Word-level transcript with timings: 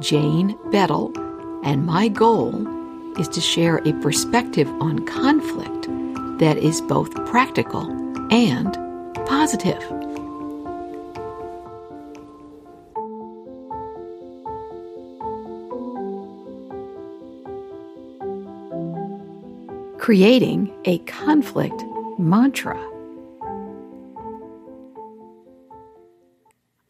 Jane 0.00 0.56
Beddall, 0.70 1.12
and 1.64 1.84
my 1.84 2.06
goal 2.08 2.66
is 3.18 3.28
to 3.28 3.40
share 3.40 3.78
a 3.78 3.92
perspective 3.94 4.68
on 4.80 5.04
conflict 5.06 5.88
that 6.38 6.56
is 6.56 6.80
both 6.82 7.12
practical 7.26 7.90
and 8.32 8.74
positive. 9.26 9.82
Creating 19.98 20.72
a 20.84 20.98
conflict 21.00 21.82
mantra. 22.18 22.78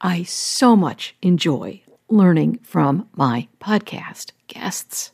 I 0.01 0.23
so 0.25 0.77
much 0.77 1.17
enjoy 1.23 1.83
learning 2.09 2.59
from 2.63 3.09
my 3.15 3.49
podcast 3.61 4.33
guests. 4.47 5.13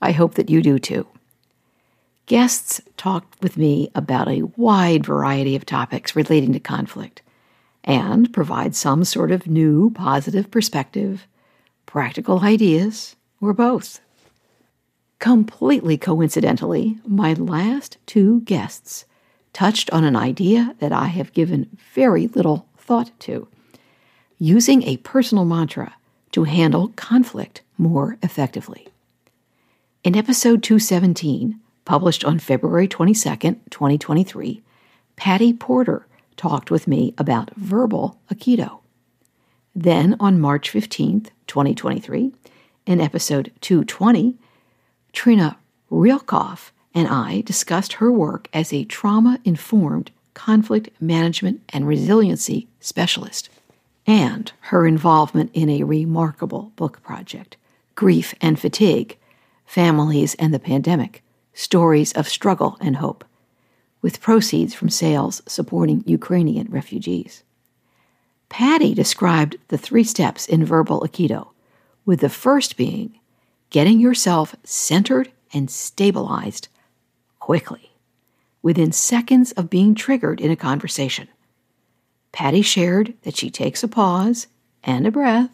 I 0.00 0.12
hope 0.12 0.34
that 0.34 0.50
you 0.50 0.62
do 0.62 0.78
too. 0.78 1.06
Guests 2.26 2.80
talked 2.96 3.42
with 3.42 3.56
me 3.56 3.90
about 3.94 4.28
a 4.28 4.42
wide 4.56 5.04
variety 5.04 5.56
of 5.56 5.66
topics 5.66 6.14
relating 6.16 6.52
to 6.52 6.60
conflict 6.60 7.22
and 7.84 8.32
provide 8.32 8.74
some 8.74 9.04
sort 9.04 9.30
of 9.30 9.46
new 9.46 9.90
positive 9.90 10.50
perspective, 10.50 11.26
practical 11.84 12.40
ideas, 12.40 13.16
or 13.40 13.52
both. 13.52 14.00
Completely 15.18 15.96
coincidentally, 15.98 16.98
my 17.06 17.32
last 17.34 17.98
two 18.06 18.40
guests 18.42 19.04
touched 19.52 19.90
on 19.90 20.04
an 20.04 20.16
idea 20.16 20.74
that 20.78 20.92
I 20.92 21.06
have 21.06 21.32
given 21.32 21.76
very 21.94 22.28
little 22.28 22.66
thought 22.78 23.10
to 23.20 23.48
using 24.38 24.82
a 24.82 24.96
personal 24.98 25.44
mantra 25.44 25.94
to 26.32 26.44
handle 26.44 26.88
conflict 26.96 27.62
more 27.78 28.16
effectively. 28.22 28.88
In 30.04 30.16
episode 30.16 30.62
217, 30.62 31.60
published 31.84 32.24
on 32.24 32.38
February 32.38 32.88
22, 32.88 33.14
2023, 33.70 34.62
Pattie 35.16 35.52
Porter 35.52 36.06
talked 36.36 36.70
with 36.70 36.88
me 36.88 37.14
about 37.18 37.54
verbal 37.56 38.18
Aikido. 38.32 38.80
Then 39.74 40.16
on 40.18 40.40
March 40.40 40.70
15, 40.70 41.28
2023, 41.46 42.32
in 42.86 43.00
episode 43.00 43.52
220, 43.60 44.36
Treena 45.12 45.56
Reillkoff 45.90 46.70
and 46.94 47.08
I 47.08 47.42
discussed 47.42 47.94
her 47.94 48.10
work 48.10 48.48
as 48.52 48.72
a 48.72 48.84
trauma 48.84 49.38
informed 49.44 50.10
conflict 50.34 50.90
management 51.00 51.60
and 51.68 51.86
resiliency 51.86 52.68
specialist 52.80 53.48
and 54.06 54.52
her 54.60 54.86
involvement 54.86 55.50
in 55.54 55.68
a 55.68 55.84
remarkable 55.84 56.72
book 56.76 57.02
project, 57.02 57.56
Grief 57.94 58.34
and 58.40 58.58
Fatigue 58.58 59.18
Families 59.64 60.34
and 60.34 60.52
the 60.52 60.58
Pandemic 60.58 61.22
Stories 61.54 62.12
of 62.12 62.28
Struggle 62.28 62.76
and 62.80 62.96
Hope, 62.96 63.24
with 64.00 64.20
proceeds 64.20 64.74
from 64.74 64.88
sales 64.90 65.42
supporting 65.46 66.02
Ukrainian 66.06 66.68
refugees. 66.70 67.42
Pattie 68.48 68.94
described 68.94 69.56
the 69.68 69.78
three 69.78 70.04
steps 70.04 70.46
in 70.46 70.64
verbal 70.64 71.00
Aikido, 71.00 71.48
with 72.04 72.20
the 72.20 72.28
first 72.28 72.76
being 72.76 73.18
getting 73.70 73.98
yourself 73.98 74.54
centered 74.64 75.32
and 75.54 75.70
stabilized 75.70 76.68
quickly, 77.38 77.92
within 78.60 78.92
seconds 78.92 79.52
of 79.52 79.70
being 79.70 79.94
triggered 79.94 80.40
in 80.40 80.50
a 80.50 80.56
conversation. 80.56 81.28
Pattie 82.32 82.62
shared 82.62 83.14
that 83.22 83.36
she 83.36 83.50
takes 83.50 83.82
a 83.82 83.88
pause 83.88 84.46
and 84.82 85.06
a 85.06 85.10
breath, 85.10 85.50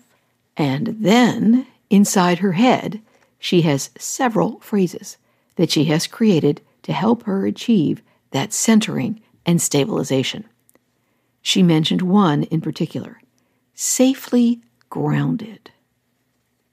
and 0.56 0.96
then, 1.00 1.66
inside 1.90 2.38
her 2.38 2.52
head, 2.52 3.00
she 3.38 3.62
has 3.62 3.90
several 3.98 4.60
phrases 4.60 5.16
that 5.56 5.70
she 5.70 5.84
has 5.84 6.06
created 6.06 6.60
to 6.82 6.92
help 6.92 7.24
her 7.24 7.46
achieve 7.46 8.02
that 8.30 8.52
centering 8.52 9.20
and 9.44 9.60
stabilization. 9.60 10.44
She 11.42 11.62
mentioned 11.62 12.02
one 12.02 12.44
in 12.44 12.60
particular 12.60 13.20
safely 13.74 14.60
grounded. 14.90 15.70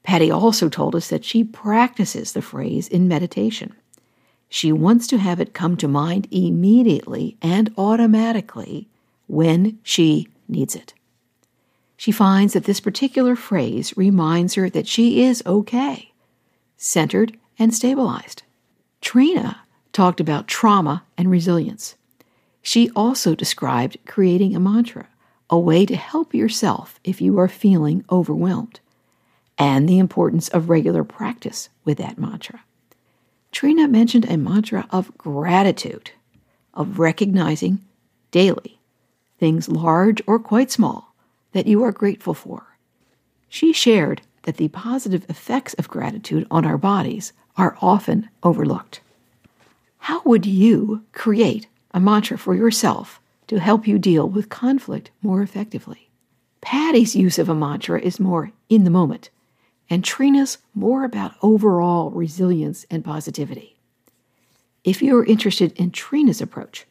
Pattie 0.02 0.32
also 0.32 0.70
told 0.70 0.96
us 0.96 1.08
that 1.10 1.24
she 1.24 1.44
practices 1.44 2.34
the 2.34 2.42
phrase 2.42 2.88
in 2.88 3.08
meditation. 3.08 3.74
She 4.50 4.72
wants 4.72 5.06
to 5.08 5.18
have 5.18 5.40
it 5.40 5.54
come 5.54 5.78
to 5.78 5.88
mind 5.88 6.28
immediately 6.32 7.38
and 7.42 7.74
automatically 7.78 8.88
when 9.28 9.80
she 9.84 10.28
needs 10.48 10.76
it. 10.76 10.94
She 11.98 12.12
finds 12.12 12.54
that 12.54 12.66
this 12.66 12.80
particular 12.80 13.36
phrase 13.36 13.96
reminds 13.96 14.56
her 14.56 14.70
that 14.70 14.88
she 14.88 15.24
is 15.24 15.42
okay, 15.46 16.12
centered 16.78 17.38
and 17.58 17.74
stabilized. 17.74 18.44
Treena 19.02 19.58
talked 19.94 20.20
about 20.20 20.48
trauma 20.48 21.04
and 21.18 21.32
resilience. 21.32 21.96
She 22.62 22.90
also 22.96 23.34
described 23.34 23.98
creating 24.06 24.56
a 24.56 24.60
mantra, 24.60 25.08
a 25.50 25.58
way 25.58 25.86
to 25.86 25.96
help 25.96 26.34
yourself 26.34 27.00
if 27.04 27.22
you 27.22 27.40
are 27.40 27.48
feeling 27.48 28.04
overwhelmed, 28.12 28.80
and 29.58 29.88
the 29.88 30.00
importance 30.00 30.50
of 30.50 30.70
regular 30.70 31.04
practice 31.04 31.70
with 31.86 31.98
that 32.00 32.18
mantra. 32.18 32.64
Treena 33.54 33.90
mentioned 33.90 34.26
a 34.26 34.36
mantra 34.36 34.86
of 34.90 35.18
gratitude, 35.18 36.12
of 36.74 37.00
recognizing 37.00 37.80
daily 38.32 38.80
things 39.40 39.70
large 39.70 40.22
or 40.28 40.40
quite 40.40 40.72
small, 40.72 41.14
that 41.52 41.68
you 41.68 41.84
are 41.84 41.92
grateful 41.92 42.34
for. 42.34 42.78
She 43.50 43.74
shared 43.74 44.22
that 44.44 44.58
the 44.58 44.68
positive 44.70 45.26
effects 45.30 45.74
of 45.76 45.88
gratitude 45.88 46.46
on 46.52 46.66
our 46.66 46.78
bodies 46.78 47.34
are 47.58 47.78
often 47.82 48.30
overlooked. 48.44 49.02
How 50.00 50.22
would 50.24 50.46
you 50.46 51.04
create 51.14 51.68
a 51.92 52.00
mantra 52.00 52.38
for 52.38 52.54
yourself 52.54 53.20
to 53.48 53.60
help 53.60 53.88
you 53.88 53.98
deal 53.98 54.28
with 54.28 54.50
conflict 54.50 55.12
more 55.22 55.42
effectively? 55.42 56.10
Pattie's 56.62 57.16
use 57.16 57.40
of 57.40 57.50
a 57.50 57.56
mantra 57.56 58.00
is 58.00 58.20
more 58.20 58.52
in 58.70 58.84
the 58.84 58.90
moment, 58.90 59.30
and 59.90 60.04
Treena's 60.04 60.58
more 60.74 61.04
about 61.04 61.36
overall 61.42 62.10
resilience 62.12 62.86
and 62.90 63.04
positivity. 63.04 63.78
If 64.84 65.02
you 65.02 65.18
are 65.18 65.26
interested 65.26 65.72
in 65.74 65.92
Treena's 65.92 66.42
approach, 66.42 66.86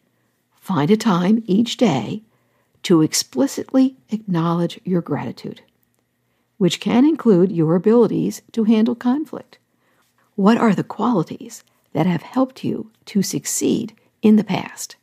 find 0.55 0.91
a 0.91 0.97
time 0.97 1.43
each 1.47 1.77
day 1.77 2.23
to 2.85 3.03
explicitly 3.03 3.97
acknowledge 4.11 4.81
your 4.85 5.01
gratitude, 5.01 5.63
which 6.59 6.81
can 6.81 7.05
include 7.05 7.51
your 7.51 7.75
abilities 7.75 8.43
to 8.53 8.65
handle 8.65 8.95
conflict. 8.95 9.59
What 10.37 10.59
are 10.59 10.75
the 10.75 10.85
qualities 10.85 11.65
that 11.93 12.07
have 12.07 12.23
helped 12.23 12.65
you 12.65 12.91
to 13.07 13.23
succeed 13.23 13.95
in 14.23 14.37
the 14.37 14.45
past? 14.45 14.97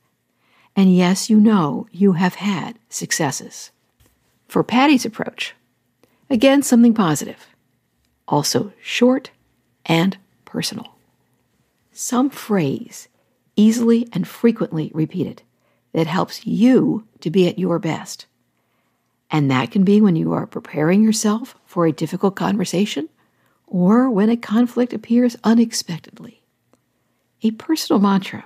And 0.75 0.95
yes, 0.95 1.29
you 1.29 1.39
know 1.39 1.87
you 1.91 2.13
have 2.13 2.35
had 2.35 2.77
successes. 2.89 3.71
For 4.47 4.63
Pattie's 4.63 5.05
approach, 5.05 5.55
again, 6.29 6.61
something 6.61 6.93
positive, 6.93 7.47
also 8.27 8.73
short 8.81 9.31
and 9.85 10.17
personal. 10.45 10.95
Some 11.91 12.29
phrase 12.29 13.07
easily 13.55 14.07
and 14.13 14.27
frequently 14.27 14.91
repeated 14.93 15.41
that 15.93 16.07
helps 16.07 16.45
you 16.45 17.05
to 17.19 17.29
be 17.29 17.47
at 17.47 17.59
your 17.59 17.79
best. 17.79 18.25
And 19.29 19.49
that 19.49 19.71
can 19.71 19.83
be 19.83 20.01
when 20.01 20.15
you 20.15 20.33
are 20.33 20.45
preparing 20.45 21.03
yourself 21.03 21.55
for 21.65 21.85
a 21.85 21.91
difficult 21.91 22.35
conversation 22.35 23.09
or 23.67 24.09
when 24.09 24.29
a 24.29 24.37
conflict 24.37 24.93
appears 24.93 25.37
unexpectedly. 25.43 26.41
A 27.43 27.51
personal 27.51 28.01
mantra, 28.01 28.45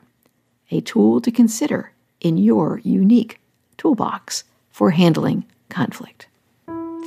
a 0.71 0.81
tool 0.81 1.19
to 1.21 1.31
consider 1.31 1.91
in 2.21 2.37
your 2.37 2.79
unique 2.83 3.39
toolbox 3.77 4.43
for 4.69 4.91
handling 4.91 5.45
conflict. 5.69 6.27